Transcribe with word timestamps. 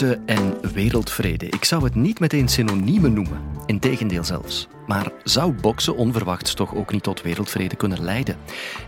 En 0.00 0.72
wereldvrede. 0.72 1.46
Ik 1.46 1.64
zou 1.64 1.84
het 1.84 1.94
niet 1.94 2.20
meteen 2.20 2.48
synoniemen 2.48 3.12
noemen. 3.12 3.40
Integendeel 3.66 4.24
zelfs. 4.24 4.68
Maar 4.86 5.12
zou 5.24 5.52
boksen 5.52 5.96
onverwachts 5.96 6.54
toch 6.54 6.74
ook 6.74 6.92
niet 6.92 7.02
tot 7.02 7.22
wereldvrede 7.22 7.76
kunnen 7.76 8.04
leiden? 8.04 8.36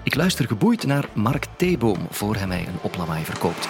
Ik 0.02 0.14
luister 0.14 0.46
geboeid 0.46 0.86
naar 0.86 1.08
Mark 1.14 1.46
Theeboom 1.56 1.98
voor 2.10 2.36
hij 2.36 2.46
mij 2.46 2.58
een 2.66 2.78
oplawaai 2.82 3.24
verkoopt. 3.24 3.68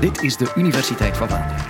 Dit 0.00 0.22
is 0.22 0.36
de 0.36 0.52
Universiteit 0.56 1.16
van 1.16 1.28
Vlaanderen. 1.28 1.64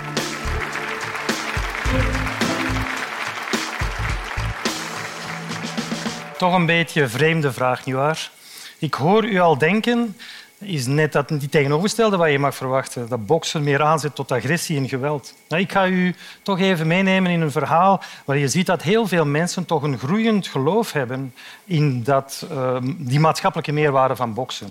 Toch 6.37 6.53
een 6.53 6.65
beetje 6.65 7.07
vreemde 7.07 7.51
vraag, 7.51 7.85
nietwaar? 7.85 8.31
Ik 8.79 8.93
hoor 8.93 9.25
u 9.25 9.39
al 9.39 9.57
denken, 9.57 10.15
is 10.59 10.85
net 10.85 11.11
dat 11.11 11.27
die 11.27 11.49
tegenovergestelde 11.49 12.17
wat 12.17 12.31
je 12.31 12.39
mag 12.39 12.55
verwachten. 12.55 13.09
Dat 13.09 13.25
boksen 13.25 13.63
meer 13.63 13.81
aanzet 13.81 14.15
tot 14.15 14.31
agressie 14.31 14.77
en 14.77 14.89
geweld. 14.89 15.33
Nou, 15.47 15.61
ik 15.61 15.71
ga 15.71 15.87
u 15.87 16.15
toch 16.41 16.59
even 16.59 16.87
meenemen 16.87 17.31
in 17.31 17.41
een 17.41 17.51
verhaal 17.51 18.01
waar 18.25 18.37
je 18.37 18.47
ziet 18.47 18.65
dat 18.65 18.81
heel 18.81 19.07
veel 19.07 19.25
mensen 19.25 19.65
toch 19.65 19.83
een 19.83 19.97
groeiend 19.97 20.47
geloof 20.47 20.91
hebben 20.91 21.33
in 21.65 22.03
dat, 22.03 22.47
uh, 22.51 22.77
die 22.97 23.19
maatschappelijke 23.19 23.71
meerwaarde 23.71 24.15
van 24.15 24.33
boksen. 24.33 24.69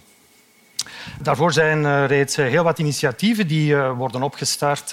Daarvoor 1.22 1.52
zijn 1.52 1.82
uh, 1.82 2.06
reeds 2.06 2.36
eh, 2.36 2.46
heel 2.46 2.62
wat 2.62 2.78
initiatieven 2.78 3.46
die 3.46 3.72
uh, 3.72 3.96
worden 3.96 4.22
opgestart, 4.22 4.92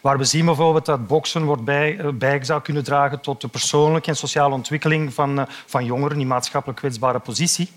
waar 0.00 0.18
we 0.18 0.24
zien 0.24 0.44
bijvoorbeeld 0.44 0.86
dat 0.86 1.06
boksen 1.06 1.44
wordt 1.44 1.64
bij, 1.64 2.00
bij 2.14 2.44
zou 2.44 2.62
kunnen 2.62 2.84
dragen 2.84 3.20
tot 3.20 3.40
de 3.40 3.48
persoonlijke 3.48 4.08
en 4.10 4.16
sociale 4.16 4.54
ontwikkeling 4.54 5.14
van, 5.14 5.46
van 5.66 5.84
jongeren 5.84 6.20
in 6.20 6.26
maatschappelijk 6.26 6.78
kwetsbare 6.78 7.18
positie. 7.18 7.70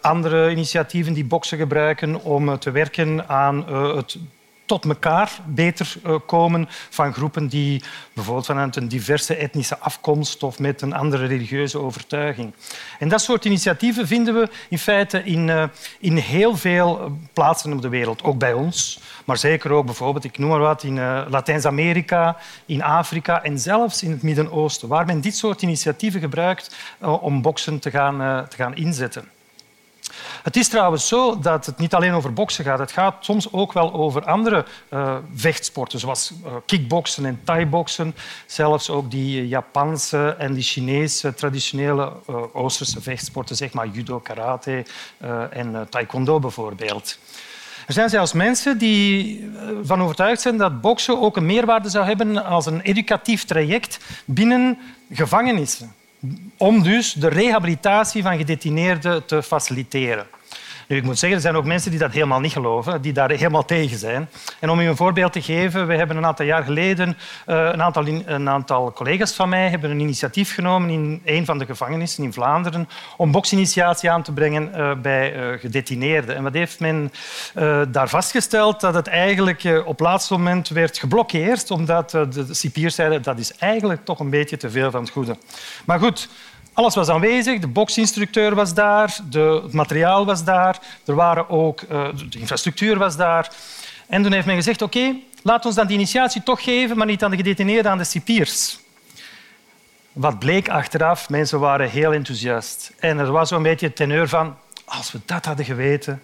andere 0.00 0.50
initiatieven 0.50 1.12
die 1.12 1.24
boksen 1.24 1.58
gebruiken 1.58 2.22
om 2.22 2.58
te 2.58 2.70
werken 2.70 3.28
aan 3.28 3.72
het 3.96 4.18
tot 4.66 4.84
elkaar 4.84 5.30
beter 5.46 5.94
eh, 6.04 6.14
komen 6.26 6.68
van 6.90 7.12
groepen 7.12 7.48
die 7.48 7.82
bijvoorbeeld 8.12 8.46
vanuit 8.46 8.76
een 8.76 8.88
diverse 8.88 9.36
etnische 9.36 9.78
afkomst 9.78 10.42
of 10.42 10.58
met 10.58 10.82
een 10.82 10.92
andere 10.92 11.26
religieuze 11.26 11.78
overtuiging. 11.78 12.54
En 12.98 13.08
dat 13.08 13.20
soort 13.20 13.44
initiatieven 13.44 14.06
vinden 14.06 14.34
we 14.34 14.48
in 14.68 14.78
feite 14.78 15.24
in, 15.24 15.48
uh, 15.48 15.64
in 15.98 16.16
heel 16.16 16.56
veel 16.56 17.18
plaatsen 17.32 17.72
op 17.72 17.82
de 17.82 17.88
wereld, 17.88 18.22
ook 18.22 18.38
bij 18.38 18.52
ons. 18.52 19.00
Maar 19.24 19.36
zeker 19.36 19.70
ook 19.70 19.84
bijvoorbeeld, 19.84 20.24
ik 20.24 20.38
noem 20.38 20.50
maar 20.50 20.58
wat, 20.58 20.82
in 20.82 20.94
Latijns-Amerika, 21.28 22.36
in 22.66 22.82
Afrika 22.82 23.42
en 23.42 23.58
zelfs 23.58 24.02
in 24.02 24.10
het 24.10 24.22
Midden-Oosten, 24.22 24.88
waar 24.88 25.06
men 25.06 25.20
dit 25.20 25.36
soort 25.36 25.62
initiatieven 25.62 26.20
gebruikt 26.20 26.76
om 26.98 27.42
boksen 27.42 27.78
te 27.78 27.90
gaan, 27.90 28.48
te 28.48 28.56
gaan 28.56 28.76
inzetten. 28.76 29.33
Het 30.42 30.56
is 30.56 30.68
trouwens 30.68 31.08
zo 31.08 31.38
dat 31.38 31.66
het 31.66 31.78
niet 31.78 31.94
alleen 31.94 32.12
over 32.12 32.32
boksen 32.32 32.64
gaat. 32.64 32.78
Het 32.78 32.92
gaat 32.92 33.24
soms 33.24 33.52
ook 33.52 33.72
wel 33.72 33.92
over 33.92 34.24
andere 34.24 34.64
uh, 34.90 35.16
vechtsporten, 35.34 35.98
zoals 35.98 36.32
uh, 36.44 36.52
kickboksen 36.66 37.24
en 37.24 37.40
thai-boksen. 37.44 38.14
Zelfs 38.46 38.90
ook 38.90 39.10
die 39.10 39.48
Japanse 39.48 40.34
en 40.38 40.54
die 40.54 40.62
Chinese 40.62 41.34
traditionele 41.34 42.12
uh, 42.30 42.36
Oosterse 42.52 43.02
vechtsporten, 43.02 43.56
zeg 43.56 43.72
maar 43.72 43.88
judo, 43.88 44.18
karate 44.18 44.86
en 45.50 45.86
taekwondo 45.90 46.38
bijvoorbeeld. 46.38 47.18
Er 47.86 47.92
zijn 47.92 48.08
zelfs 48.08 48.32
mensen 48.32 48.78
die 48.78 49.50
van 49.82 50.02
overtuigd 50.02 50.40
zijn 50.40 50.56
dat 50.56 50.80
boksen 50.80 51.20
ook 51.20 51.36
een 51.36 51.46
meerwaarde 51.46 51.88
zou 51.88 52.06
hebben 52.06 52.44
als 52.44 52.66
een 52.66 52.80
educatief 52.80 53.44
traject 53.44 53.98
binnen 54.24 54.78
gevangenissen 55.10 55.94
om 56.56 56.82
dus 56.82 57.12
de 57.12 57.28
rehabilitatie 57.28 58.22
van 58.22 58.36
gedetineerden 58.36 59.26
te 59.26 59.42
faciliteren. 59.42 60.26
Nu, 60.88 60.96
ik 60.96 61.02
moet 61.02 61.18
zeggen, 61.18 61.38
er 61.38 61.44
zijn 61.44 61.56
ook 61.56 61.64
mensen 61.64 61.90
die 61.90 62.00
dat 62.00 62.12
helemaal 62.12 62.40
niet 62.40 62.52
geloven, 62.52 63.00
die 63.00 63.12
daar 63.12 63.30
helemaal 63.30 63.64
tegen 63.64 63.98
zijn. 63.98 64.28
En 64.60 64.70
om 64.70 64.80
u 64.80 64.88
een 64.88 64.96
voorbeeld 64.96 65.32
te 65.32 65.42
geven, 65.42 65.86
we 65.86 65.94
hebben 65.94 66.16
een 66.16 66.26
aantal 66.26 66.46
jaar 66.46 66.62
geleden 66.64 67.08
uh, 67.46 67.56
een, 67.72 67.82
aantal, 67.82 68.06
een 68.06 68.48
aantal 68.48 68.92
collega's 68.92 69.32
van 69.32 69.48
mij 69.48 69.68
hebben 69.68 69.90
een 69.90 70.00
initiatief 70.00 70.54
genomen 70.54 70.90
in 70.90 71.22
een 71.24 71.44
van 71.44 71.58
de 71.58 71.66
gevangenissen 71.66 72.24
in 72.24 72.32
Vlaanderen 72.32 72.88
om 73.16 73.30
boksinitiatie 73.30 74.10
aan 74.10 74.22
te 74.22 74.32
brengen 74.32 74.70
uh, 74.76 74.94
bij 75.02 75.36
uh, 75.36 75.58
gedetineerden. 75.60 76.36
En 76.36 76.42
wat 76.42 76.54
heeft 76.54 76.80
men 76.80 77.12
daar 77.88 78.08
vastgesteld? 78.08 78.80
Dat 78.80 78.94
het 78.94 79.06
eigenlijk 79.06 79.82
op 79.84 80.00
laatste 80.00 80.32
moment 80.32 80.68
werd 80.68 80.98
geblokkeerd, 80.98 81.70
omdat 81.70 82.10
de 82.10 82.46
cipiers 82.50 82.94
zeiden 82.94 83.22
dat 83.22 83.38
is 83.38 83.56
eigenlijk 83.56 84.04
toch 84.04 84.18
een 84.18 84.30
beetje 84.30 84.56
te 84.56 84.70
veel 84.70 84.90
van 84.90 85.00
het 85.00 85.10
goede. 85.10 85.36
Maar 85.84 85.98
goed, 85.98 86.28
alles 86.72 86.94
was 86.94 87.08
aanwezig, 87.08 87.60
de 87.60 87.68
boksinstructeur 87.68 88.54
was 88.54 88.74
daar, 88.74 89.18
het 89.30 89.72
materiaal 89.72 90.26
was 90.26 90.44
daar, 90.44 90.78
er 91.06 91.14
waren 91.14 91.50
ook, 91.50 91.80
uh, 91.82 92.08
de 92.30 92.38
infrastructuur 92.38 92.98
was 92.98 93.16
daar. 93.16 93.52
En 94.06 94.22
toen 94.22 94.32
heeft 94.32 94.46
men 94.46 94.54
gezegd, 94.54 94.82
oké, 94.82 94.98
okay, 94.98 95.22
laat 95.42 95.66
ons 95.66 95.74
dan 95.74 95.86
die 95.86 95.96
initiatie 95.96 96.42
toch 96.42 96.62
geven, 96.62 96.96
maar 96.96 97.06
niet 97.06 97.24
aan 97.24 97.30
de 97.30 97.36
gedetineerden, 97.36 97.90
aan 97.90 97.98
de 97.98 98.04
cipiers. 98.04 98.78
Wat 100.12 100.38
bleek 100.38 100.68
achteraf, 100.68 101.28
mensen 101.28 101.60
waren 101.60 101.90
heel 101.90 102.12
enthousiast. 102.12 102.92
En 102.98 103.18
er 103.18 103.32
was 103.32 103.48
zo'n 103.48 103.62
beetje 103.62 103.86
het 103.86 103.96
teneur 103.96 104.28
van, 104.28 104.56
als 104.84 105.12
we 105.12 105.20
dat 105.24 105.44
hadden 105.44 105.64
geweten... 105.64 106.22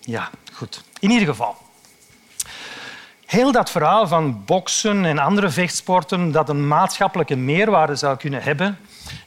Ja, 0.00 0.30
goed. 0.52 0.82
In 1.00 1.10
ieder 1.10 1.26
geval. 1.26 1.56
Heel 3.26 3.52
dat 3.52 3.70
verhaal 3.70 4.06
van 4.08 4.44
boksen 4.44 5.04
en 5.04 5.18
andere 5.18 5.50
vechtsporten 5.50 6.32
dat 6.32 6.48
een 6.48 6.68
maatschappelijke 6.68 7.36
meerwaarde 7.36 7.94
zou 7.94 8.16
kunnen 8.16 8.42
hebben, 8.42 8.78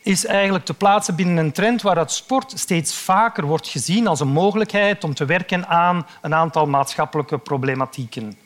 is 0.01 0.25
eigenlijk 0.25 0.66
te 0.66 0.73
plaatsen 0.73 1.16
binnen 1.16 1.38
een 1.38 1.51
trend 1.51 1.81
waar 1.81 1.96
sport 2.12 2.53
steeds 2.56 2.96
vaker 2.96 3.46
wordt 3.46 3.68
gezien 3.68 4.07
als 4.07 4.19
een 4.19 4.28
mogelijkheid 4.28 5.03
om 5.03 5.13
te 5.13 5.25
werken 5.25 5.68
aan 5.68 6.07
een 6.22 6.34
aantal 6.34 6.66
maatschappelijke 6.66 7.38
problematieken. 7.38 8.38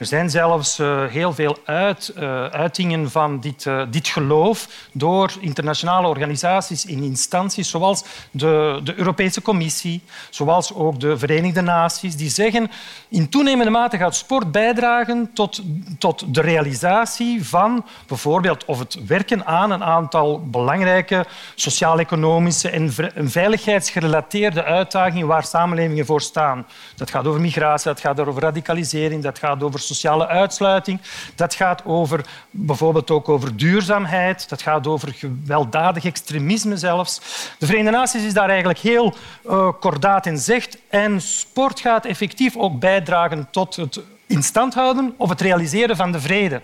Er 0.00 0.06
zijn 0.06 0.30
zelfs 0.30 0.78
uh, 0.78 1.06
heel 1.06 1.32
veel 1.32 1.58
uit, 1.64 2.12
uh, 2.18 2.46
uitingen 2.46 3.10
van 3.10 3.40
dit, 3.40 3.64
uh, 3.64 3.82
dit 3.90 4.08
geloof 4.08 4.68
door 4.92 5.32
internationale 5.40 6.08
organisaties 6.08 6.84
in 6.84 7.02
instanties 7.02 7.70
zoals 7.70 8.04
de, 8.30 8.80
de, 8.84 8.98
Europese 8.98 9.42
Commissie, 9.42 10.02
zoals 10.30 10.74
ook 10.74 11.00
de 11.00 11.18
Verenigde 11.18 11.60
Naties, 11.60 12.16
die 12.16 12.30
zeggen 12.30 12.70
in 13.08 13.28
toenemende 13.28 13.70
mate 13.70 13.96
gaat 13.96 14.16
sport 14.16 14.52
bijdragen 14.52 15.30
tot, 15.34 15.62
tot 15.98 16.34
de 16.34 16.40
realisatie 16.40 17.46
van 17.48 17.86
bijvoorbeeld 18.06 18.64
of 18.64 18.78
het 18.78 19.06
werken 19.06 19.46
aan 19.46 19.70
een 19.70 19.84
aantal 19.84 20.40
belangrijke 20.50 21.26
sociaal-economische 21.54 22.70
en 22.70 23.30
veiligheidsgerelateerde 23.30 24.64
uitdagingen 24.64 25.26
waar 25.26 25.44
samenlevingen 25.44 26.06
voor 26.06 26.20
staan. 26.20 26.66
Dat 26.96 27.10
gaat 27.10 27.26
over 27.26 27.40
migratie, 27.40 27.88
dat 27.88 28.00
gaat 28.00 28.20
over 28.20 28.42
radicalisering, 28.42 29.22
dat 29.22 29.38
gaat 29.38 29.62
over 29.62 29.88
sociale 29.94 30.26
uitsluiting. 30.26 31.00
Dat 31.34 31.54
gaat 31.54 31.84
over, 31.84 32.24
bijvoorbeeld 32.50 33.10
ook 33.10 33.28
over 33.28 33.56
duurzaamheid. 33.56 34.48
Dat 34.48 34.62
gaat 34.62 34.86
over 34.86 35.14
gewelddadig 35.14 36.04
extremisme 36.04 36.76
zelfs. 36.76 37.20
De 37.58 37.66
Verenigde 37.66 37.98
Naties 37.98 38.24
is 38.24 38.34
daar 38.34 38.48
eigenlijk 38.48 38.78
heel 38.78 39.14
uh, 39.46 39.68
kordaat 39.80 40.26
in 40.26 40.38
zegt. 40.38 40.78
En 40.88 41.20
sport 41.20 41.80
gaat 41.80 42.04
effectief 42.04 42.56
ook 42.56 42.78
bijdragen 42.78 43.48
tot 43.50 43.76
het 43.76 44.00
instand 44.26 44.74
houden 44.74 45.14
of 45.16 45.28
het 45.28 45.40
realiseren 45.40 45.96
van 45.96 46.12
de 46.12 46.20
vrede. 46.20 46.60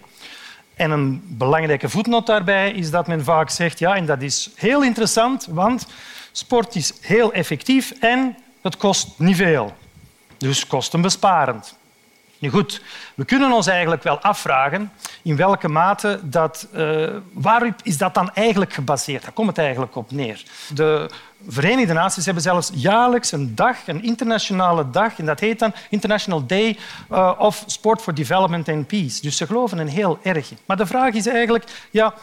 En 0.75 0.91
een 0.91 1.22
belangrijke 1.25 1.88
voetnoot 1.88 2.26
daarbij 2.26 2.70
is 2.70 2.91
dat 2.91 3.06
men 3.06 3.25
vaak 3.25 3.50
zegt, 3.50 3.78
ja, 3.78 3.94
en 3.97 4.06
dat 4.06 4.22
is 4.22 4.50
heel 4.54 4.82
interessant, 4.82 5.47
want 5.50 5.86
sport 6.32 6.75
is 6.75 6.92
heel 7.00 7.32
effectief 7.32 7.92
en 8.00 8.36
het 8.62 8.76
kost 8.76 9.09
niet 9.16 9.36
veel. 9.36 9.75
Dus 10.38 10.66
kostenbesparend. 10.66 11.76
Nu 12.38 12.50
goed, 12.50 12.82
we 13.14 13.24
kunnen 13.24 13.52
ons 13.52 13.66
eigenlijk 13.66 14.02
wel 14.02 14.19
afvragen 14.20 14.92
in 15.22 15.36
welke 15.36 15.69
mate 15.69 16.20
dat... 16.22 16.69
Uh, 16.74 17.08
waarop 17.32 17.74
is 17.82 17.98
dat 17.98 18.14
dan 18.14 18.34
eigenlijk 18.34 18.72
gebaseerd? 18.72 19.22
Daar 19.22 19.32
komt 19.32 19.48
het 19.48 19.58
eigenlijk 19.58 19.97
op 19.97 20.10
neer. 20.10 20.42
De 20.74 21.10
Verenigde 21.48 21.92
Naties 21.92 22.24
hebben 22.24 22.42
zelfs 22.42 22.70
jaarlijks 22.74 23.32
een 23.32 23.54
dag, 23.54 23.76
een 23.86 24.03
internationale 24.03 24.91
dag, 24.91 25.18
en 25.18 25.27
dat 25.27 25.41
heet 25.41 25.59
dan 25.59 25.72
International 25.91 26.47
Day 26.47 26.78
uh, 27.12 27.33
of 27.38 27.62
Sport 27.66 28.03
for 28.03 28.15
Development 28.15 28.68
and 28.68 28.86
Peace. 28.86 29.21
Dus 29.21 29.36
ze 29.36 29.47
geloven 29.47 29.78
er 29.78 29.86
heel 29.86 30.18
erg. 30.22 30.53
Maar 30.66 30.77
de 30.77 30.86
vraag 30.86 31.15
is 31.15 31.27
eigenlijk... 31.27 31.65
Ja, 31.91 32.15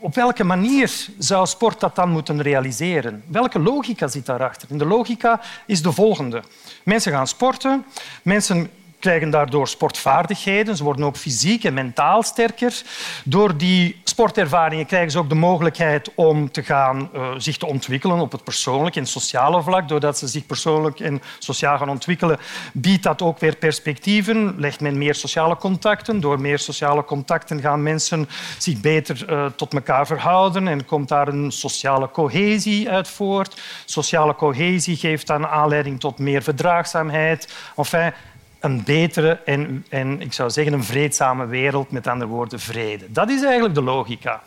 op 0.00 0.14
welke 0.14 0.44
manier 0.44 1.06
zou 1.18 1.46
sport 1.46 1.80
dat 1.80 1.94
dan 1.94 2.10
moeten 2.10 2.42
realiseren? 2.42 3.22
Welke 3.26 3.58
logica 3.58 4.08
zit 4.08 4.26
daarachter? 4.26 4.70
En 4.70 4.78
de 4.78 4.86
logica 4.86 5.40
is 5.66 5.82
de 5.82 5.92
volgende. 5.92 6.42
Mensen 6.82 7.12
gaan 7.12 7.26
sporten, 7.26 7.84
mensen 8.22 8.70
krijgen 8.98 9.30
daardoor 9.30 9.68
sportvaardigheden. 9.68 10.76
Ze 10.76 10.84
worden 10.84 11.04
ook 11.04 11.16
fysiek 11.16 11.64
en 11.64 11.74
mentaal 11.74 12.22
sterker. 12.22 12.82
Door 13.24 13.56
die 13.56 14.00
sportervaringen 14.04 14.86
krijgen 14.86 15.10
ze 15.10 15.18
ook 15.18 15.28
de 15.28 15.34
mogelijkheid 15.34 16.10
om 16.14 16.50
te 16.50 16.62
gaan, 16.62 17.10
uh, 17.14 17.30
zich 17.36 17.56
te 17.56 17.66
ontwikkelen 17.66 18.18
op 18.18 18.32
het 18.32 18.44
persoonlijke 18.44 18.98
en 18.98 19.06
sociale 19.06 19.62
vlak. 19.62 19.88
Doordat 19.88 20.18
ze 20.18 20.26
zich 20.26 20.46
persoonlijk 20.46 21.00
en 21.00 21.22
sociaal 21.38 21.78
gaan 21.78 21.88
ontwikkelen, 21.88 22.38
biedt 22.72 23.02
dat 23.02 23.22
ook 23.22 23.38
weer 23.38 23.56
perspectieven. 23.56 24.54
Legt 24.56 24.80
men 24.80 24.98
meer 24.98 25.14
sociale 25.14 25.56
contacten. 25.56 26.20
Door 26.20 26.40
meer 26.40 26.58
sociale 26.58 27.04
contacten 27.04 27.60
gaan 27.60 27.82
mensen 27.82 28.28
zich 28.58 28.80
beter 28.80 29.26
uh, 29.30 29.46
tot 29.46 29.74
elkaar 29.74 30.06
verhouden 30.06 30.68
en 30.68 30.84
komt 30.84 31.08
daar 31.08 31.28
een 31.28 31.52
sociale 31.52 32.10
cohesie 32.10 32.90
uit 32.90 33.08
voort. 33.08 33.60
Sociale 33.84 34.34
cohesie 34.34 34.96
geeft 34.96 35.26
dan 35.26 35.46
aanleiding 35.46 36.00
tot 36.00 36.18
meer 36.18 36.42
verdraagzaamheid. 36.42 37.52
Enfin, 37.76 38.12
een 38.60 38.84
betere 38.84 39.40
en, 39.44 39.86
en 39.88 40.20
ik 40.20 40.32
zou 40.32 40.50
zeggen 40.50 40.72
een 40.72 40.84
vreedzame 40.84 41.46
wereld, 41.46 41.90
met 41.90 42.06
andere 42.06 42.30
woorden 42.30 42.60
vrede. 42.60 43.12
Dat 43.12 43.30
is 43.30 43.42
eigenlijk 43.42 43.74
de 43.74 43.82
logica. 43.82 44.42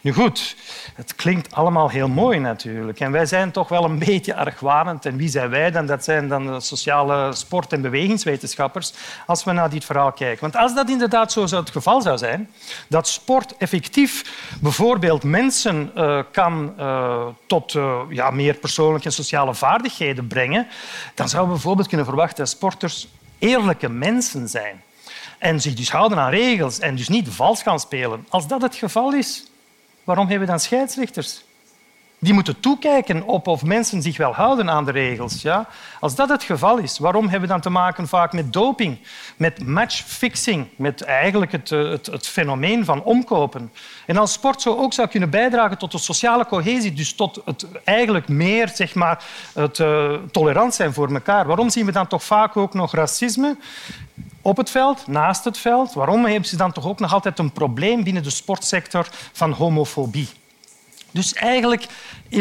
Nu 0.00 0.12
goed, 0.12 0.56
het 0.94 1.14
klinkt 1.14 1.54
allemaal 1.54 1.90
heel 1.90 2.08
mooi 2.08 2.38
natuurlijk. 2.38 3.00
En 3.00 3.12
wij 3.12 3.26
zijn 3.26 3.50
toch 3.50 3.68
wel 3.68 3.84
een 3.84 3.98
beetje 3.98 4.34
argwanend. 4.34 5.06
En 5.06 5.16
wie 5.16 5.28
zijn 5.28 5.50
wij 5.50 5.70
dan? 5.70 5.86
Dat 5.86 6.04
zijn 6.04 6.28
dan 6.28 6.46
de 6.46 6.60
sociale 6.60 7.34
sport- 7.34 7.72
en 7.72 7.80
bewegingswetenschappers 7.80 8.92
als 9.26 9.44
we 9.44 9.52
naar 9.52 9.70
dit 9.70 9.84
verhaal 9.84 10.12
kijken. 10.12 10.40
Want 10.40 10.56
als 10.56 10.74
dat 10.74 10.90
inderdaad 10.90 11.32
zo 11.32 11.42
het 11.42 11.70
geval 11.70 12.02
zou 12.02 12.18
zijn, 12.18 12.50
dat 12.88 13.08
sport 13.08 13.56
effectief 13.56 14.24
bijvoorbeeld 14.60 15.22
mensen 15.22 15.90
uh, 15.96 16.22
kan 16.32 16.74
uh, 16.78 17.26
tot 17.46 17.74
uh, 17.74 18.00
ja, 18.08 18.30
meer 18.30 18.54
persoonlijke 18.54 19.06
en 19.06 19.12
sociale 19.12 19.54
vaardigheden 19.54 20.26
brengen, 20.26 20.66
dan 21.14 21.28
zouden 21.28 21.50
we 21.50 21.56
bijvoorbeeld 21.56 21.88
kunnen 21.88 22.06
verwachten 22.06 22.36
dat 22.36 22.48
sporters 22.48 23.08
eerlijke 23.44 23.88
mensen 23.88 24.48
zijn. 24.48 24.82
En 25.38 25.60
zich 25.60 25.74
dus 25.74 25.90
houden 25.90 26.18
aan 26.18 26.30
regels 26.30 26.78
en 26.78 26.96
dus 26.96 27.08
niet 27.08 27.28
vals 27.28 27.62
gaan 27.62 27.80
spelen. 27.80 28.26
Als 28.28 28.46
dat 28.46 28.62
het 28.62 28.74
geval 28.74 29.12
is, 29.12 29.44
waarom 30.04 30.28
hebben 30.28 30.46
we 30.46 30.52
dan 30.52 30.60
scheidsrechters? 30.60 31.44
Die 32.24 32.34
moeten 32.34 32.60
toekijken 32.60 33.26
op 33.26 33.46
of 33.46 33.64
mensen 33.64 34.02
zich 34.02 34.16
wel 34.16 34.34
houden 34.34 34.70
aan 34.70 34.84
de 34.84 34.90
regels. 34.90 35.42
Ja? 35.42 35.66
Als 36.00 36.14
dat 36.14 36.28
het 36.28 36.42
geval 36.42 36.78
is, 36.78 36.98
waarom 36.98 37.22
hebben 37.22 37.40
we 37.40 37.46
dan 37.46 37.60
te 37.60 37.70
maken 37.70 38.08
vaak 38.08 38.32
met 38.32 38.52
doping, 38.52 38.98
met 39.36 39.66
matchfixing, 39.66 40.68
met 40.76 41.02
eigenlijk 41.02 41.52
het, 41.52 41.72
eh, 41.72 41.90
het, 41.90 42.06
het 42.06 42.26
fenomeen 42.26 42.84
van 42.84 43.02
omkopen? 43.02 43.72
En 44.06 44.16
als 44.16 44.32
sport 44.32 44.62
zo 44.62 44.76
ook 44.76 44.92
zou 44.92 45.08
kunnen 45.08 45.30
bijdragen 45.30 45.78
tot 45.78 45.92
de 45.92 45.98
sociale 45.98 46.46
cohesie, 46.46 46.92
dus 46.92 47.14
tot 47.14 47.42
het 47.44 47.66
eigenlijk 47.84 48.28
meer 48.28 48.70
zeg 48.74 48.94
maar, 48.94 49.24
het, 49.54 49.78
uh, 49.78 50.12
tolerant 50.30 50.74
zijn 50.74 50.92
voor 50.92 51.12
elkaar, 51.12 51.46
waarom 51.46 51.70
zien 51.70 51.86
we 51.86 51.92
dan 51.92 52.06
toch 52.06 52.24
vaak 52.24 52.56
ook 52.56 52.74
nog 52.74 52.94
racisme? 52.94 53.56
op 54.42 54.56
het 54.56 54.70
veld, 54.70 55.06
naast 55.06 55.44
het 55.44 55.58
veld. 55.58 55.92
Waarom 55.92 56.24
hebben 56.24 56.48
ze 56.48 56.56
dan 56.56 56.72
toch 56.72 56.86
ook 56.86 57.00
nog 57.00 57.12
altijd 57.12 57.38
een 57.38 57.52
probleem 57.52 58.04
binnen 58.04 58.22
de 58.22 58.30
sportsector 58.30 59.08
van 59.32 59.52
homofobie? 59.52 60.28
Dus 61.14 61.34
eigenlijk 61.34 61.86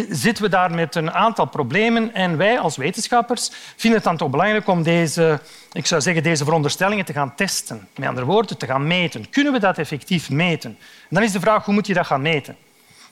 zitten 0.09 0.43
we 0.43 0.49
daar 0.49 0.71
met 0.71 0.95
een 0.95 1.11
aantal 1.11 1.45
problemen 1.45 2.13
en 2.13 2.37
wij 2.37 2.59
als 2.59 2.75
wetenschappers 2.75 3.51
vinden 3.75 3.99
het 3.99 4.07
dan 4.07 4.17
toch 4.17 4.29
belangrijk 4.29 4.67
om 4.67 4.83
deze, 4.83 5.39
ik 5.71 5.85
zou 5.85 6.01
zeggen, 6.01 6.23
deze 6.23 6.43
veronderstellingen 6.43 7.05
te 7.05 7.13
gaan 7.13 7.35
testen. 7.35 7.87
Met 7.95 8.07
andere 8.07 8.25
woorden, 8.25 8.57
te 8.57 8.65
gaan 8.65 8.87
meten. 8.87 9.29
Kunnen 9.29 9.53
we 9.53 9.59
dat 9.59 9.77
effectief 9.77 10.29
meten? 10.29 10.69
En 10.79 11.07
dan 11.09 11.23
is 11.23 11.31
de 11.31 11.39
vraag, 11.39 11.65
hoe 11.65 11.73
moet 11.73 11.87
je 11.87 11.93
dat 11.93 12.05
gaan 12.05 12.21
meten? 12.21 12.55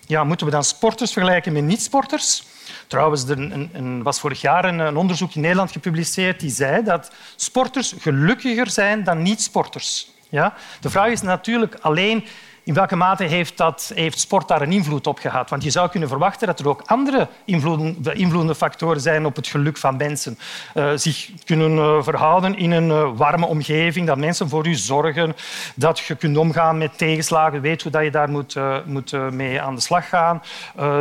Ja, 0.05 0.23
moeten 0.23 0.45
we 0.45 0.51
dan 0.51 0.63
sporters 0.63 1.13
vergelijken 1.13 1.53
met 1.53 1.63
niet-sporters? 1.63 2.43
Trouwens, 2.87 3.27
er 3.27 4.03
was 4.03 4.19
vorig 4.19 4.41
jaar 4.41 4.65
een, 4.65 4.97
onderzoek 4.97 5.33
in 5.33 5.41
Nederland 5.41 5.71
gepubliceerd 5.71 6.39
die 6.39 6.51
zei 6.51 6.83
dat 6.83 7.11
sporters 7.35 7.93
gelukkiger 7.99 8.69
zijn 8.69 9.03
dan 9.03 9.21
niet-sporters. 9.21 10.11
Ja? 10.29 10.53
De 10.79 10.89
vraag 10.89 11.11
is 11.11 11.21
natuurlijk 11.21 11.75
alleen 11.81 12.25
in 12.71 12.77
welke 12.77 12.95
mate 12.95 13.23
heeft, 13.23 13.57
dat, 13.57 13.91
heeft 13.95 14.19
sport 14.19 14.47
daar 14.47 14.61
een 14.61 14.71
invloed 14.71 15.07
op 15.07 15.19
gehad? 15.19 15.49
Want 15.49 15.63
je 15.63 15.69
zou 15.69 15.89
kunnen 15.89 16.09
verwachten 16.09 16.47
dat 16.47 16.59
er 16.59 16.67
ook 16.67 16.81
andere 16.85 17.27
invloedende 17.45 18.55
factoren 18.55 19.01
zijn 19.01 19.25
op 19.25 19.35
het 19.35 19.47
geluk 19.47 19.77
van 19.77 19.97
mensen. 19.97 20.37
Uh, 20.75 20.91
zich 20.95 21.29
kunnen 21.45 21.71
uh, 21.71 22.03
verhouden 22.03 22.57
in 22.57 22.71
een 22.71 22.87
uh, 22.87 23.09
warme 23.15 23.45
omgeving, 23.45 24.07
dat 24.07 24.17
mensen 24.17 24.49
voor 24.49 24.67
je 24.67 24.75
zorgen, 24.75 25.35
dat 25.75 25.99
je 25.99 26.15
kunt 26.15 26.37
omgaan 26.37 26.77
met 26.77 26.97
tegenslagen, 26.97 27.61
weet 27.61 27.83
hoe 27.83 28.03
je 28.03 28.11
daar 28.11 28.29
moet, 28.29 28.55
moet 28.85 29.31
mee 29.31 29.61
aan 29.61 29.75
de 29.75 29.81
slag 29.81 30.09
gaan, 30.09 30.41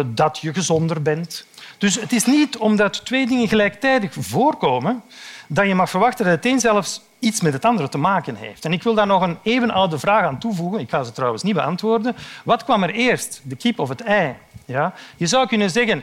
dat 0.07 0.39
je 0.39 0.55
gezonder 0.55 1.03
bent. 1.03 1.47
Dus 1.81 2.01
het 2.01 2.13
is 2.13 2.25
niet 2.25 2.57
omdat 2.57 3.05
twee 3.05 3.27
dingen 3.27 3.49
gelijktijdig 3.49 4.13
voorkomen 4.19 5.03
dat 5.47 5.67
je 5.67 5.75
mag 5.75 5.91
verwachten 5.91 6.25
dat 6.25 6.35
het 6.35 6.47
een 6.47 6.61
zelfs 6.61 7.03
iets 7.19 7.41
met 7.41 7.53
het 7.53 7.65
andere 7.65 7.89
te 7.89 7.99
maken 7.99 8.35
heeft. 8.35 8.65
En 8.65 8.73
ik 8.73 8.83
wil 8.83 8.95
daar 8.95 9.07
nog 9.07 9.23
een 9.23 9.39
even 9.43 9.71
oude 9.71 9.99
vraag 9.99 10.25
aan 10.25 10.39
toevoegen. 10.39 10.81
Ik 10.81 10.91
ga 10.91 11.03
ze 11.03 11.13
trouwens 11.13 11.43
niet 11.43 11.55
beantwoorden. 11.55 12.17
Wat 12.45 12.65
kwam 12.65 12.83
er 12.83 12.91
eerst, 12.91 13.41
de 13.45 13.57
kip 13.57 13.79
of 13.79 13.89
het 13.89 14.01
ei? 14.01 14.35
Ja? 14.65 14.95
Je 15.17 15.27
zou 15.27 15.47
kunnen 15.47 15.71
zeggen, 15.71 16.03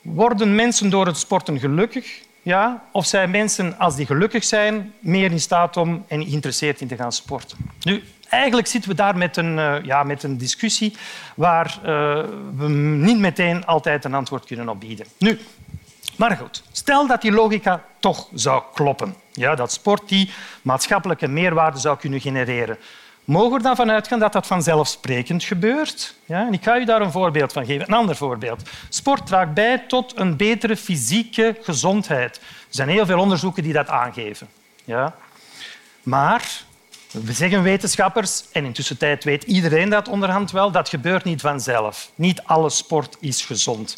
worden 0.00 0.54
mensen 0.54 0.90
door 0.90 1.06
het 1.06 1.18
sporten 1.18 1.58
gelukkig? 1.58 2.20
Ja? 2.42 2.82
Of 2.92 3.06
zijn 3.06 3.30
mensen, 3.30 3.78
als 3.78 3.96
die 3.96 4.06
gelukkig 4.06 4.44
zijn, 4.44 4.92
meer 4.98 5.30
in 5.30 5.40
staat 5.40 5.76
om 5.76 6.04
en 6.08 6.24
geïnteresseerd 6.24 6.80
in 6.80 6.88
te 6.88 6.96
gaan 6.96 7.12
sporten? 7.12 7.58
Nu, 7.82 8.02
eigenlijk 8.34 8.66
zitten 8.66 8.90
we 8.90 8.96
daar 8.96 9.16
met 9.16 9.36
een, 9.36 9.56
uh, 9.56 9.82
ja, 9.82 10.02
met 10.02 10.22
een 10.22 10.38
discussie 10.38 10.96
waar 11.34 11.78
uh, 11.78 11.88
we 12.56 12.68
niet 12.68 13.18
meteen 13.18 13.66
altijd 13.66 14.04
een 14.04 14.14
antwoord 14.14 14.44
kunnen 14.44 14.68
op 14.68 14.80
bieden. 14.80 15.06
Nu, 15.18 15.40
maar 16.16 16.36
goed, 16.36 16.62
stel 16.72 17.06
dat 17.06 17.22
die 17.22 17.32
logica 17.32 17.84
toch 17.98 18.28
zou 18.34 18.62
kloppen. 18.74 19.14
Ja, 19.32 19.54
dat 19.54 19.72
sport 19.72 20.08
die 20.08 20.30
maatschappelijke 20.62 21.28
meerwaarde 21.28 21.78
zou 21.78 21.98
kunnen 21.98 22.20
genereren. 22.20 22.78
Mogen 23.24 23.62
we 23.62 23.68
ervan 23.68 23.90
uitgaan 23.90 24.18
dat 24.18 24.32
dat 24.32 24.46
vanzelfsprekend 24.46 25.44
gebeurt? 25.44 26.14
Ja, 26.24 26.46
en 26.46 26.52
ik 26.52 26.62
ga 26.62 26.78
u 26.78 26.84
daar 26.84 27.00
een 27.00 27.10
voorbeeld 27.10 27.52
van 27.52 27.66
geven. 27.66 27.88
Een 27.88 27.94
ander 27.94 28.16
voorbeeld. 28.16 28.70
Sport 28.88 29.26
draagt 29.26 29.54
bij 29.54 29.78
tot 29.78 30.18
een 30.18 30.36
betere 30.36 30.76
fysieke 30.76 31.56
gezondheid. 31.62 32.36
Er 32.36 32.42
zijn 32.68 32.88
heel 32.88 33.06
veel 33.06 33.18
onderzoeken 33.18 33.62
die 33.62 33.72
dat 33.72 33.88
aangeven. 33.88 34.48
Ja. 34.84 35.14
Maar 36.02 36.64
we 37.22 37.32
zeggen 37.32 37.62
wetenschappers, 37.62 38.44
en 38.52 38.64
intussen 38.64 38.98
tijd 38.98 39.24
weet 39.24 39.44
iedereen 39.44 39.88
dat 39.88 40.08
onderhand 40.08 40.50
wel, 40.50 40.70
dat 40.70 40.88
gebeurt 40.88 41.24
niet 41.24 41.40
vanzelf. 41.40 42.10
Niet 42.14 42.42
alle 42.42 42.70
sport 42.70 43.16
is 43.20 43.42
gezond. 43.42 43.96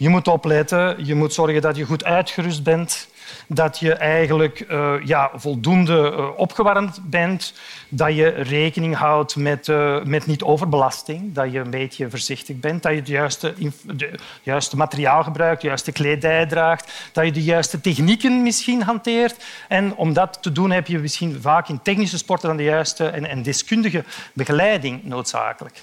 Je 0.00 0.08
moet 0.08 0.28
opletten, 0.28 1.06
je 1.06 1.14
moet 1.14 1.34
zorgen 1.34 1.62
dat 1.62 1.76
je 1.76 1.84
goed 1.84 2.04
uitgerust 2.04 2.62
bent, 2.62 3.08
dat 3.46 3.78
je 3.78 3.94
eigenlijk 3.94 4.66
uh, 4.70 4.94
ja, 5.04 5.30
voldoende 5.34 6.14
uh, 6.16 6.28
opgewarmd 6.38 7.00
bent, 7.02 7.54
dat 7.88 8.16
je 8.16 8.28
rekening 8.28 8.96
houdt 8.96 9.36
met, 9.36 9.68
uh, 9.68 10.02
met 10.04 10.26
niet-overbelasting, 10.26 11.34
dat 11.34 11.52
je 11.52 11.58
een 11.58 11.70
beetje 11.70 12.10
voorzichtig 12.10 12.56
bent, 12.56 12.82
dat 12.82 12.92
je 12.92 12.98
het 12.98 13.08
juiste, 13.08 13.54
de 13.82 14.14
juiste 14.42 14.76
materiaal 14.76 15.22
gebruikt, 15.22 15.60
de 15.60 15.66
juiste 15.66 15.92
kledij 15.92 16.46
draagt, 16.46 17.10
dat 17.12 17.24
je 17.24 17.32
de 17.32 17.42
juiste 17.42 17.80
technieken 17.80 18.42
misschien 18.42 18.82
hanteert. 18.82 19.44
En 19.68 19.94
om 19.94 20.12
dat 20.12 20.42
te 20.42 20.52
doen 20.52 20.70
heb 20.70 20.86
je 20.86 20.98
misschien 20.98 21.40
vaak 21.40 21.68
in 21.68 21.82
technische 21.82 22.18
sporten 22.18 22.48
dan 22.48 22.56
de 22.56 22.62
juiste 22.62 23.06
en, 23.06 23.26
en 23.26 23.42
deskundige 23.42 24.04
begeleiding 24.32 25.04
noodzakelijk. 25.04 25.82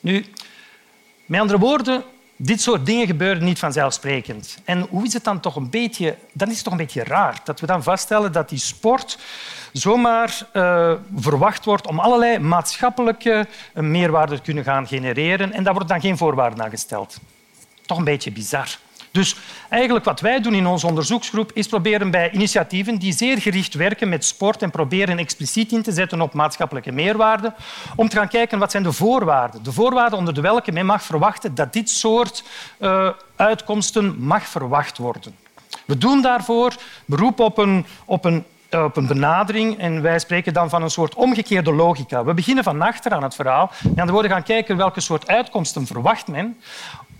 Nu, 0.00 0.24
met 1.26 1.40
andere 1.40 1.58
woorden, 1.58 2.04
dit 2.42 2.60
soort 2.60 2.86
dingen 2.86 3.06
gebeuren 3.06 3.44
niet 3.44 3.58
vanzelfsprekend. 3.58 4.58
En 4.64 4.86
hoe 4.90 5.04
is 5.04 5.12
het 5.12 5.24
dan 5.24 5.40
toch 5.40 5.56
een 5.56 5.70
beetje... 5.70 6.16
Dan 6.32 6.48
is 6.48 6.54
het 6.54 6.64
toch 6.64 6.72
een 6.72 6.78
beetje 6.78 7.04
raar 7.04 7.40
dat 7.44 7.60
we 7.60 7.66
dan 7.66 7.82
vaststellen 7.82 8.32
dat 8.32 8.48
die 8.48 8.58
sport 8.58 9.18
zomaar 9.72 10.46
uh, 10.52 10.92
verwacht 11.16 11.64
wordt 11.64 11.86
om 11.86 11.98
allerlei 11.98 12.38
maatschappelijke 12.38 13.46
meerwaarde 13.74 14.36
te 14.36 14.42
kunnen 14.42 14.64
gaan 14.64 14.86
genereren. 14.86 15.52
En 15.52 15.64
daar 15.64 15.72
wordt 15.74 15.88
dan 15.88 16.00
geen 16.00 16.16
voorwaarden 16.16 16.64
aan 16.64 16.70
gesteld. 16.70 17.18
Toch 17.86 17.98
een 17.98 18.04
beetje 18.04 18.32
bizar. 18.32 18.78
Dus 19.10 19.36
eigenlijk 19.68 20.04
wat 20.04 20.20
wij 20.20 20.40
doen 20.40 20.54
in 20.54 20.66
onze 20.66 20.86
onderzoeksgroep 20.86 21.50
is 21.54 21.66
proberen 21.66 22.10
bij 22.10 22.30
initiatieven 22.30 22.98
die 22.98 23.12
zeer 23.12 23.38
gericht 23.38 23.74
werken 23.74 24.08
met 24.08 24.24
sport 24.24 24.62
en 24.62 24.70
proberen 24.70 25.18
expliciet 25.18 25.72
in 25.72 25.82
te 25.82 25.92
zetten 25.92 26.20
op 26.20 26.34
maatschappelijke 26.34 26.92
meerwaarde, 26.92 27.54
om 27.96 28.08
te 28.08 28.16
gaan 28.16 28.28
kijken 28.28 28.58
wat 28.58 28.70
zijn 28.70 28.82
de 28.82 28.92
voorwaarden. 28.92 29.62
De 29.62 29.72
voorwaarden 29.72 30.18
onder 30.18 30.34
de 30.34 30.40
welke 30.40 30.72
men 30.72 30.86
mag 30.86 31.02
verwachten 31.02 31.54
dat 31.54 31.72
dit 31.72 31.90
soort 31.90 32.44
uh, 32.78 33.08
uitkomsten 33.36 34.14
mag 34.18 34.48
verwacht 34.48 34.98
worden. 34.98 35.34
We 35.84 35.98
doen 35.98 36.22
daarvoor 36.22 36.74
beroep 37.04 37.40
op 37.40 37.58
een, 37.58 37.86
op 38.04 38.24
een 38.24 38.44
eh, 38.70 38.84
op 38.84 38.96
een 38.96 39.06
benadering 39.06 39.78
en 39.78 40.02
wij 40.02 40.18
spreken 40.18 40.52
dan 40.52 40.70
van 40.70 40.82
een 40.82 40.90
soort 40.90 41.14
omgekeerde 41.14 41.72
logica. 41.72 42.24
We 42.24 42.34
beginnen 42.34 42.64
van 42.64 42.82
achter 42.82 43.12
aan 43.12 43.22
het 43.22 43.34
verhaal 43.34 43.70
en 43.82 44.00
aan 44.00 44.06
de 44.06 44.12
woorden 44.12 44.30
gaan 44.30 44.42
kijken 44.42 44.76
welke 44.76 45.00
soort 45.00 45.28
uitkomsten 45.28 45.86
verwacht 45.86 46.28
men 46.28 46.60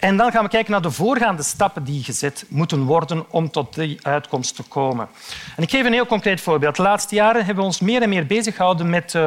en 0.00 0.16
dan 0.16 0.30
gaan 0.30 0.44
we 0.44 0.50
kijken 0.50 0.72
naar 0.72 0.82
de 0.82 0.90
voorgaande 0.90 1.42
stappen 1.42 1.84
die 1.84 2.04
gezet 2.04 2.44
moeten 2.48 2.82
worden 2.82 3.24
om 3.30 3.50
tot 3.50 3.74
die 3.74 3.98
uitkomst 4.02 4.56
te 4.56 4.62
komen. 4.62 5.08
En 5.56 5.62
ik 5.62 5.70
geef 5.70 5.84
een 5.84 5.92
heel 5.92 6.06
concreet 6.06 6.40
voorbeeld. 6.40 6.76
De 6.76 6.82
laatste 6.82 7.14
jaren 7.14 7.44
hebben 7.44 7.56
we 7.56 7.70
ons 7.70 7.80
meer 7.80 8.02
en 8.02 8.08
meer 8.08 8.26
bezig 8.26 8.56
gehouden 8.56 8.90
met 8.90 9.14
uh, 9.14 9.26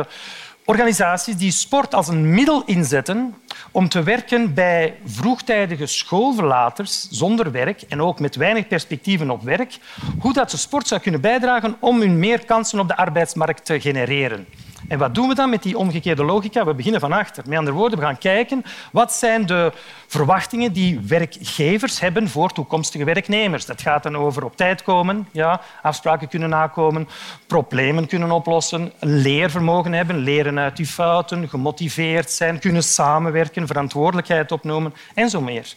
organisaties 0.66 1.36
die 1.36 1.52
sport 1.52 1.96
als 1.96 2.08
een 2.08 2.34
middel 2.34 2.64
inzetten 2.66 3.36
om 3.72 3.90
te 3.90 4.04
werken 4.04 4.54
bij 4.54 4.96
vroegtijdige 5.06 5.86
schoolverlaters 5.86 7.08
zonder 7.10 7.52
werk 7.52 7.82
en 7.82 8.02
ook 8.02 8.20
met 8.20 8.36
weinig 8.36 8.68
perspectieven 8.68 9.30
op 9.30 9.42
werk, 9.44 9.78
hoe 10.20 10.34
dat 10.34 10.52
ze 10.52 10.58
sport 10.58 10.88
zou 10.88 11.02
kunnen 11.02 11.22
bijdragen 11.22 11.76
om 11.80 12.00
hun 12.00 12.20
meer 12.20 12.46
kansen 12.46 12.80
op 12.80 12.88
de 12.88 12.98
arbeidsmarkt 12.98 13.66
te 13.66 13.80
genereren. 13.80 14.48
En 14.88 14.98
wat 14.98 15.16
doen 15.16 15.28
we 15.28 15.36
dan 15.36 15.50
met 15.50 15.64
die 15.64 15.78
omgekeerde 15.78 16.24
logica? 16.24 16.66
We 16.66 16.74
beginnen 16.74 17.02
van 17.02 17.12
achter. 17.12 17.44
Met 17.48 17.58
andere 17.58 17.78
woorden, 17.78 18.00
we 18.00 18.06
gaan 18.06 18.18
kijken 18.18 18.64
wat 18.92 19.14
zijn 19.14 19.46
de 19.46 19.72
verwachtingen 20.08 20.74
die 20.74 21.00
werkgevers 21.08 22.00
hebben 22.00 22.30
voor 22.30 22.52
toekomstige 22.52 23.04
werknemers. 23.04 23.66
Dat 23.66 23.82
gaat 23.82 24.04
dan 24.04 24.18
over 24.18 24.44
op 24.44 24.58
tijd 24.58 24.84
komen, 24.84 25.28
ja, 25.32 25.62
afspraken 25.82 26.28
kunnen 26.28 26.50
nakomen, 26.50 27.08
problemen 27.48 28.08
kunnen 28.08 28.32
oplossen, 28.32 28.92
leervermogen 29.00 29.94
hebben, 29.94 30.18
leren 30.18 30.60
uit 30.60 30.78
die 30.78 30.86
fouten, 30.86 31.50
gemotiveerd 31.50 32.32
zijn, 32.32 32.60
kunnen 32.60 32.84
samenwerken, 32.84 33.68
verantwoordelijkheid 33.68 34.52
opnemen 34.52 34.94
en 35.14 35.30
zo 35.30 35.42
meer. 35.42 35.74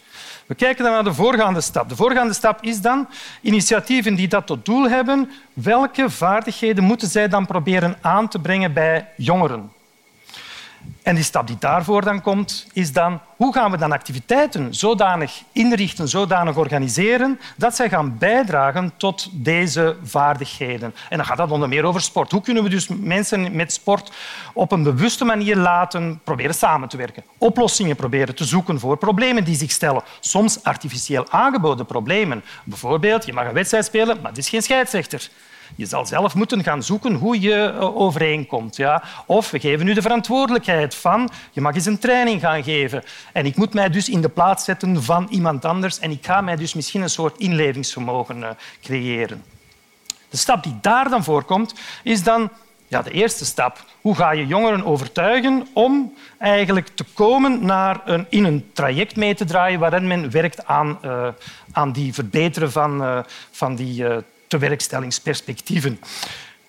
We 0.46 0.54
kijken 0.54 0.84
dan 0.84 0.92
naar 0.92 1.04
de 1.04 1.14
voorgaande 1.14 1.60
stap. 1.60 1.88
De 1.88 1.96
voorgaande 1.96 2.32
stap 2.32 2.62
is 2.62 2.80
dan 2.80 3.08
initiatieven 3.40 4.14
die 4.14 4.28
dat 4.28 4.46
tot 4.46 4.64
doel 4.64 4.88
hebben. 4.88 5.30
Welke 5.52 6.10
vaardigheden 6.10 6.84
moeten 6.84 7.08
zij 7.08 7.28
dan 7.28 7.46
proberen 7.46 7.96
aan 8.00 8.28
te 8.28 8.38
brengen 8.38 8.72
bij 8.72 9.08
jongeren? 9.16 9.70
En 11.02 11.14
die 11.14 11.24
stap 11.24 11.46
die 11.46 11.56
daarvoor 11.58 12.02
dan 12.02 12.20
komt, 12.20 12.66
is 12.72 12.92
dan 12.92 13.20
hoe 13.36 13.52
gaan 13.52 13.70
we 13.70 13.76
dan 13.76 13.92
activiteiten 13.92 14.74
zodanig 14.74 15.42
inrichten, 15.52 16.08
zodanig 16.08 16.56
organiseren, 16.56 17.40
dat 17.56 17.76
zij 17.76 17.88
gaan 17.88 18.18
bijdragen 18.18 18.92
tot 18.96 19.28
deze 19.32 19.96
vaardigheden. 20.02 20.94
En 21.08 21.16
dan 21.16 21.26
gaat 21.26 21.36
dat 21.36 21.50
onder 21.50 21.68
meer 21.68 21.84
over 21.84 22.00
sport. 22.00 22.30
Hoe 22.30 22.40
kunnen 22.40 22.62
we 22.62 22.68
dus 22.68 22.88
mensen 22.88 23.56
met 23.56 23.72
sport 23.72 24.12
op 24.52 24.72
een 24.72 24.82
bewuste 24.82 25.24
manier 25.24 25.56
laten 25.56 26.20
proberen 26.24 26.54
samen 26.54 26.88
te 26.88 26.96
werken? 26.96 27.24
Oplossingen 27.38 27.96
proberen 27.96 28.34
te 28.34 28.44
zoeken 28.44 28.80
voor 28.80 28.96
problemen 28.96 29.44
die 29.44 29.56
zich 29.56 29.70
stellen. 29.70 30.02
Soms 30.20 30.64
artificieel 30.64 31.30
aangeboden 31.30 31.86
problemen. 31.86 32.44
Bijvoorbeeld, 32.64 33.26
je 33.26 33.32
mag 33.32 33.46
een 33.46 33.52
wedstrijd 33.52 33.84
spelen, 33.84 34.16
maar 34.20 34.30
het 34.30 34.38
is 34.38 34.48
geen 34.48 34.62
scheidsrechter. 34.62 35.30
Je 35.74 35.86
zal 35.86 36.06
zelf 36.06 36.34
moeten 36.34 36.62
gaan 36.62 36.82
zoeken 36.82 37.14
hoe 37.14 37.40
je 37.40 37.54
eh, 37.54 37.96
overeenkomt. 37.96 38.76
Ja? 38.76 39.02
Of 39.26 39.50
we 39.50 39.58
geven 39.58 39.86
u 39.86 39.94
de 39.94 40.02
verantwoordelijkheid 40.02 40.94
van 40.94 41.30
je 41.52 41.60
mag 41.60 41.74
eens 41.74 41.86
een 41.86 41.98
training 41.98 42.40
gaan 42.40 42.62
geven. 42.62 43.02
En 43.32 43.46
ik 43.46 43.56
moet 43.56 43.74
mij 43.74 43.88
dus 43.88 44.08
in 44.08 44.20
de 44.20 44.28
plaats 44.28 44.64
zetten 44.64 45.02
van 45.02 45.26
iemand 45.30 45.64
anders 45.64 45.98
en 45.98 46.10
ik 46.10 46.26
ga 46.26 46.40
mij 46.40 46.56
dus 46.56 46.74
misschien 46.74 47.02
een 47.02 47.10
soort 47.10 47.38
inlevingsvermogen 47.38 48.42
eh, 48.42 48.50
creëren. 48.82 49.42
De 50.28 50.36
stap 50.36 50.62
die 50.62 50.78
daar 50.80 51.08
dan 51.08 51.24
voorkomt, 51.24 51.74
is 52.02 52.22
dan 52.22 52.50
ja, 52.88 53.02
de 53.02 53.10
eerste 53.10 53.44
stap. 53.44 53.84
Hoe 54.00 54.14
ga 54.14 54.30
je 54.30 54.46
jongeren 54.46 54.84
overtuigen 54.84 55.66
om 55.72 56.14
eigenlijk 56.38 56.88
te 56.88 57.04
komen 57.14 57.64
naar 57.64 58.00
een, 58.04 58.26
in 58.28 58.44
een 58.44 58.70
traject 58.72 59.16
mee 59.16 59.34
te 59.34 59.44
draaien 59.44 59.80
waarin 59.80 60.06
men 60.06 60.30
werkt 60.30 60.66
aan, 60.66 60.98
uh, 61.04 61.28
aan 61.72 61.92
die 61.92 62.14
verbeteren 62.14 62.72
van, 62.72 63.24
van 63.50 63.76
die 63.76 64.02
uh, 64.02 64.16
tewerkstellingsperspectieven. 64.48 65.98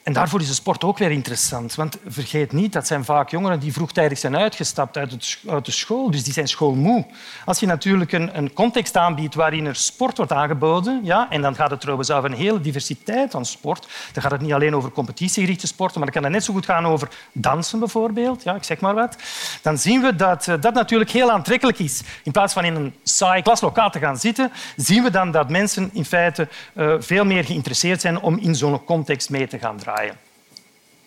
En 0.07 0.13
daarvoor 0.13 0.41
is 0.41 0.47
de 0.47 0.53
sport 0.53 0.83
ook 0.83 0.97
weer 0.97 1.11
interessant. 1.11 1.75
Want 1.75 1.97
vergeet 2.07 2.51
niet, 2.51 2.73
dat 2.73 2.87
zijn 2.87 3.05
vaak 3.05 3.29
jongeren 3.29 3.59
die 3.59 3.73
vroegtijdig 3.73 4.17
zijn 4.17 4.37
uitgestapt 4.37 4.97
uit, 4.97 5.11
het, 5.11 5.39
uit 5.49 5.65
de 5.65 5.71
school. 5.71 6.11
Dus 6.11 6.23
die 6.23 6.33
zijn 6.33 6.47
schoolmoe. 6.47 7.05
Als 7.45 7.59
je 7.59 7.65
natuurlijk 7.65 8.11
een, 8.11 8.37
een, 8.37 8.53
context 8.53 8.97
aanbiedt 8.97 9.35
waarin 9.35 9.65
er 9.65 9.75
sport 9.75 10.17
wordt 10.17 10.31
aangeboden, 10.31 10.99
ja, 11.03 11.27
en 11.29 11.41
dan 11.41 11.55
gaat 11.55 11.69
het 11.69 11.81
trouwens 11.81 12.11
over 12.11 12.31
een 12.31 12.37
hele 12.37 12.61
diversiteit 12.61 13.31
van 13.31 13.45
sport. 13.45 13.87
Dan 14.13 14.23
gaat 14.23 14.31
het 14.31 14.41
niet 14.41 14.53
alleen 14.53 14.75
over 14.75 14.91
competitiegerichte 14.91 15.67
sporten, 15.67 15.99
maar 15.99 16.11
dan 16.11 16.21
kan 16.21 16.23
het 16.23 16.33
net 16.39 16.43
zo 16.43 16.53
goed 16.53 16.65
gaan 16.65 16.85
over 16.85 17.09
dansen 17.31 17.79
bijvoorbeeld. 17.79 18.43
Ja, 18.43 18.55
ik 18.55 18.63
zeg 18.63 18.79
maar 18.79 18.93
wat. 18.93 19.15
Dan 19.61 19.77
zien 19.77 20.01
we 20.01 20.15
dat 20.15 20.47
eh, 20.47 20.55
dat 20.59 20.73
natuurlijk 20.73 21.11
heel 21.11 21.31
aantrekkelijk 21.31 21.79
is. 21.79 22.01
In 22.23 22.31
plaats 22.31 22.53
van 22.53 22.65
in 22.65 22.75
een 22.75 22.93
saai 23.03 23.41
klaslokaal 23.41 23.89
te 23.89 23.99
gaan 23.99 24.17
zitten, 24.17 24.51
zien 24.75 25.03
we 25.03 25.09
dan 25.09 25.31
dat 25.31 25.49
mensen 25.49 25.89
in 25.93 26.05
feite 26.05 26.47
uh, 26.73 26.95
veel 26.99 27.25
meer 27.25 27.43
geïnteresseerd 27.43 28.01
zijn 28.01 28.21
om 28.21 28.37
in 28.37 28.55
zo'n 28.55 28.83
context 28.83 29.29
mee 29.29 29.47
te 29.47 29.59
gaan 29.59 29.77
draaien. 29.77 29.96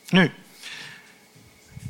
Nu, 0.09 0.33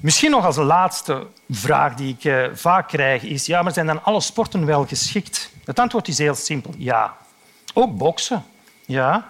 misschien 0.00 0.30
nog 0.30 0.44
als 0.44 0.56
laatste 0.56 1.26
vraag 1.50 1.94
die 1.94 2.16
ik 2.18 2.24
uh, 2.24 2.46
vaak 2.54 2.88
krijg 2.88 3.22
is 3.22 3.46
ja, 3.46 3.62
maar 3.62 3.72
zijn 3.72 3.86
dan 3.86 4.04
alle 4.04 4.20
sporten 4.20 4.66
wel 4.66 4.86
geschikt? 4.86 5.50
Het 5.64 5.78
antwoord 5.78 6.08
is 6.08 6.18
heel 6.18 6.34
simpel, 6.34 6.74
ja. 6.76 7.16
Ook 7.74 7.96
boksen, 7.96 8.44
ja. 8.86 9.26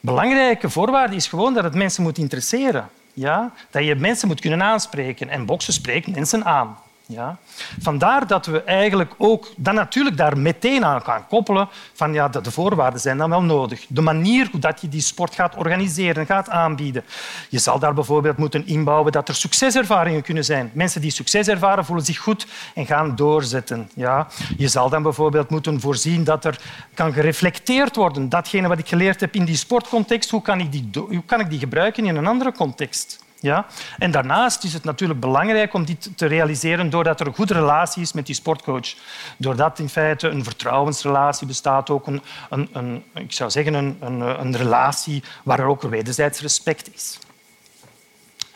Belangrijke 0.00 0.70
voorwaarde 0.70 1.16
is 1.16 1.26
gewoon 1.26 1.54
dat 1.54 1.64
het 1.64 1.74
mensen 1.74 2.02
moet 2.02 2.18
interesseren. 2.18 2.90
Ja? 3.14 3.52
Dat 3.70 3.84
je 3.84 3.94
mensen 3.94 4.28
moet 4.28 4.40
kunnen 4.40 4.62
aanspreken. 4.62 5.28
En 5.28 5.46
boksen 5.46 5.72
spreekt 5.72 6.14
mensen 6.14 6.44
aan. 6.44 6.78
Ja? 7.10 7.38
Vandaar 7.80 8.26
dat 8.26 8.46
we 8.46 8.62
eigenlijk 8.62 9.14
ook 9.18 9.48
dan 9.56 9.74
natuurlijk 9.74 10.16
daar 10.16 10.38
meteen 10.38 10.84
aan 10.84 11.02
gaan 11.02 11.26
koppelen 11.26 11.68
van 11.92 12.12
ja, 12.12 12.28
de 12.28 12.50
voorwaarden 12.50 13.00
zijn 13.00 13.18
dan 13.18 13.30
wel 13.30 13.42
nodig. 13.42 13.86
De 13.88 14.00
manier 14.00 14.48
hoe 14.50 14.60
dat 14.60 14.80
je 14.80 14.88
die 14.88 15.00
sport 15.00 15.34
gaat 15.34 15.56
organiseren, 15.56 16.26
gaat 16.26 16.48
aanbieden. 16.48 17.04
Je 17.48 17.58
zal 17.58 17.78
daar 17.78 17.94
bijvoorbeeld 17.94 18.36
moeten 18.36 18.66
inbouwen 18.66 19.12
dat 19.12 19.28
er 19.28 19.34
succeservaringen 19.34 20.22
kunnen 20.22 20.44
zijn. 20.44 20.70
Mensen 20.74 21.00
die 21.00 21.10
succes 21.10 21.48
ervaren 21.48 21.84
voelen 21.84 22.04
zich 22.04 22.18
goed 22.18 22.46
en 22.74 22.86
gaan 22.86 23.16
doorzetten. 23.16 23.90
Ja? 23.94 24.26
Je 24.56 24.68
zal 24.68 24.88
dan 24.88 25.02
bijvoorbeeld 25.02 25.50
moeten 25.50 25.80
voorzien 25.80 26.24
dat 26.24 26.44
er 26.44 26.60
kan 26.94 27.12
gereflecteerd 27.12 27.96
worden. 27.96 28.28
Datgene 28.28 28.68
wat 28.68 28.78
ik 28.78 28.88
geleerd 28.88 29.20
heb 29.20 29.34
in 29.34 29.44
die 29.44 29.56
sportcontext, 29.56 30.30
hoe 30.30 30.42
kan 30.42 30.60
ik 30.60 30.72
die, 30.72 30.88
hoe 30.92 31.24
kan 31.26 31.40
ik 31.40 31.50
die 31.50 31.58
gebruiken 31.58 32.06
in 32.06 32.16
een 32.16 32.26
andere 32.26 32.52
context? 32.52 33.28
Ja? 33.40 33.66
En 33.98 34.10
daarnaast 34.10 34.64
is 34.64 34.72
het 34.72 34.84
natuurlijk 34.84 35.20
belangrijk 35.20 35.74
om 35.74 35.84
dit 35.84 36.10
te 36.16 36.26
realiseren 36.26 36.90
doordat 36.90 37.20
er 37.20 37.26
een 37.26 37.34
goede 37.34 37.54
relatie 37.54 38.02
is 38.02 38.12
met 38.12 38.26
die 38.26 38.34
sportcoach. 38.34 38.94
Doordat 39.36 39.78
in 39.78 39.88
feite 39.88 40.28
een 40.28 40.44
vertrouwensrelatie 40.44 41.46
bestaat, 41.46 41.90
ook 41.90 42.06
een, 42.06 42.22
een, 42.50 42.68
een 42.72 43.04
ik 43.14 43.32
zou 43.32 43.50
zeggen 43.50 43.74
een, 43.74 43.96
een, 44.00 44.20
een 44.20 44.56
relatie 44.56 45.22
waar 45.42 45.58
er 45.58 45.66
ook 45.66 45.82
wederzijds 45.82 46.40
respect 46.40 46.94
is. 46.94 47.18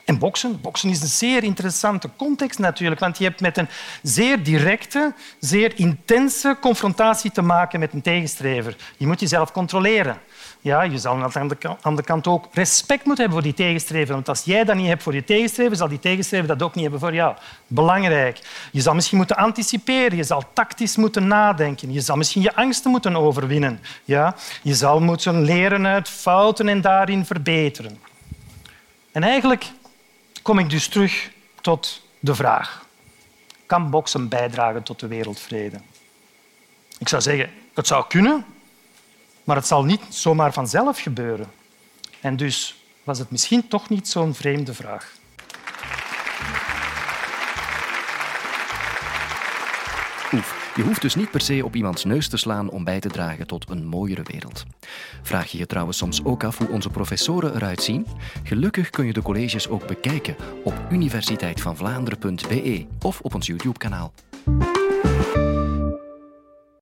En 0.05 0.19
boksen. 0.19 0.61
Boksen 0.61 0.91
is 0.91 1.01
een 1.01 1.09
zeer 1.09 1.45
interessante 1.45 2.11
context 2.17 2.59
natuurlijk, 2.59 3.01
want 3.01 3.19
je 3.19 3.25
hebt 3.25 3.41
met 3.41 3.59
een 3.59 3.69
zeer 4.03 4.43
directe, 4.43 5.15
zeer 5.39 5.79
intense 5.79 6.57
confrontatie 6.61 7.31
te 7.31 7.43
maken 7.43 7.81
met 7.81 7.93
een 7.93 8.03
tegenstrever. 8.03 8.77
Je 8.97 9.07
moet 9.07 9.21
jezelf 9.21 9.53
controleren. 9.53 10.19
Ja, 10.65 10.83
je 10.83 10.99
zal 10.99 11.23
aan 11.23 11.31
de 11.59 11.77
andere 11.81 12.07
kant 12.07 12.27
ook 12.27 12.49
respect 12.53 13.05
moeten 13.05 13.25
hebben 13.25 13.43
voor 13.43 13.53
die 13.53 13.67
tegenstrever. 13.67 14.15
Want 14.15 14.29
als 14.29 14.45
jij 14.45 14.65
dat 14.65 14.77
niet 14.77 14.87
hebt 14.87 15.03
voor 15.03 15.15
je 15.15 15.25
tegenstrever, 15.25 15.77
zal 15.77 15.89
die 15.89 15.99
tegenstrever 15.99 16.47
dat 16.47 16.63
ook 16.63 16.75
niet 16.75 16.83
hebben 16.83 17.01
voor 17.01 17.15
jou. 17.15 17.37
Belangrijk. 17.67 18.39
Je 18.73 18.81
zal 18.81 18.95
misschien 18.95 19.17
moeten 19.17 19.37
anticiperen. 19.37 20.17
Je 20.17 20.23
zal 20.23 20.45
tactisch 20.53 20.97
moeten 20.97 21.27
nadenken. 21.27 21.93
Je 21.93 22.01
zal 22.01 22.17
misschien 22.17 22.43
je 22.43 22.55
angsten 22.55 22.91
moeten 22.91 23.17
overwinnen. 23.17 23.81
Ja? 24.05 24.35
Je 24.63 24.75
zal 24.75 25.01
moeten 25.01 25.43
leren 25.43 25.87
uit 25.87 26.09
fouten 26.09 26.69
en 26.69 26.81
daarin 26.81 27.25
verbeteren. 27.25 27.99
En 29.13 29.23
eigenlijk 29.23 29.65
kom 30.43 30.59
ik 30.59 30.71
dus 30.71 30.89
terug 30.89 31.31
tot 31.61 32.03
de 32.21 32.35
vraag. 32.35 32.87
Kan 33.67 33.91
boksen 33.91 34.29
bijdragen 34.29 34.83
tot 34.83 35.01
de 35.01 35.07
wereldvrede? 35.07 35.77
Ik 36.99 37.09
zou 37.09 37.23
zeggen, 37.23 37.51
het 37.75 37.87
zou 37.87 38.05
kunnen, 38.09 38.45
maar 39.45 39.57
het 39.57 39.67
zal 39.67 39.85
niet 39.85 40.03
zomaar 40.09 40.53
vanzelf 40.53 40.99
gebeuren. 41.01 41.47
En 42.21 42.37
dus 42.37 42.85
was 43.05 43.19
het 43.19 43.31
misschien 43.31 43.69
toch 43.69 43.89
niet 43.89 44.09
zo'n 44.09 44.35
vreemde 44.35 44.75
vraag. 44.75 45.13
Oef, 50.33 50.73
je 50.77 50.83
hoeft 50.83 51.01
dus 51.01 51.15
niet 51.15 51.31
per 51.31 51.41
se 51.41 51.65
op 51.65 51.77
iemands 51.77 52.05
neus 52.05 52.29
te 52.29 52.37
slaan 52.37 52.71
om 52.71 52.85
bij 52.85 53.01
te 53.01 53.09
dragen 53.09 53.47
tot 53.47 53.71
een 53.71 53.87
mooiere 53.87 54.23
wereld. 54.23 54.65
Vraag 55.23 55.47
je 55.47 55.59
je 55.59 55.67
trouwens 55.67 55.99
soms 55.99 56.25
ook 56.25 56.45
af 56.45 56.59
hoe 56.59 56.69
onze 56.69 56.91
professoren 56.91 57.55
eruit 57.55 57.83
zien? 57.83 58.07
Gelukkig 58.43 58.91
kun 58.91 59.07
je 59.07 59.13
de 59.13 59.23
colleges 59.23 59.69
ook 59.69 59.87
bekijken 59.87 60.37
op 60.65 60.75
universiteitvanvlaanderen.be 60.91 62.87
of 63.03 63.21
op 63.21 63.35
ons 63.35 63.47
YouTube-kanaal. 63.47 64.13